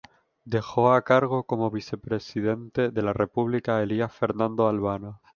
[0.45, 5.21] Dejó a cargo, como vicepresidente de la república, a Elías Fernández Albano.